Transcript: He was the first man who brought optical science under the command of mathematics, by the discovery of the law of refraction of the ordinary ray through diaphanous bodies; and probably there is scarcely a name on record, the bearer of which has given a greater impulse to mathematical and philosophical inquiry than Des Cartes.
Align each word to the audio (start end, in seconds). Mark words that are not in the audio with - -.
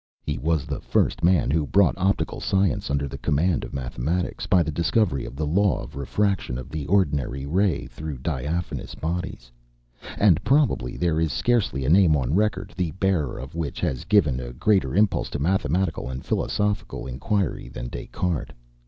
He 0.23 0.39
was 0.39 0.65
the 0.65 0.79
first 0.81 1.23
man 1.23 1.51
who 1.51 1.67
brought 1.67 1.95
optical 1.95 2.39
science 2.39 2.89
under 2.89 3.07
the 3.07 3.19
command 3.19 3.63
of 3.63 3.71
mathematics, 3.71 4.47
by 4.47 4.63
the 4.63 4.71
discovery 4.71 5.25
of 5.25 5.35
the 5.35 5.45
law 5.45 5.79
of 5.79 5.95
refraction 5.95 6.57
of 6.57 6.69
the 6.71 6.87
ordinary 6.87 7.45
ray 7.45 7.85
through 7.85 8.17
diaphanous 8.17 8.95
bodies; 8.95 9.51
and 10.17 10.43
probably 10.43 10.97
there 10.97 11.19
is 11.19 11.31
scarcely 11.31 11.85
a 11.85 11.89
name 11.91 12.15
on 12.15 12.33
record, 12.33 12.73
the 12.75 12.89
bearer 12.93 13.37
of 13.37 13.53
which 13.53 13.79
has 13.79 14.03
given 14.05 14.39
a 14.39 14.53
greater 14.53 14.95
impulse 14.95 15.29
to 15.29 15.37
mathematical 15.37 16.09
and 16.09 16.25
philosophical 16.25 17.05
inquiry 17.05 17.69
than 17.69 17.87
Des 17.87 18.07
Cartes. 18.07 18.55